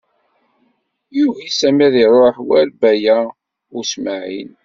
[1.17, 3.17] Yugi Sami ad iṛuḥ war Baya
[3.77, 4.49] U Smaɛil.